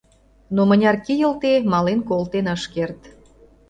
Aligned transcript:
Но 0.55 0.61
мыняр 0.69 0.97
кийылте— 1.05 1.53
мален 1.71 1.99
колтен 2.09 2.45
ыш 2.55 2.63
керт. 2.73 3.01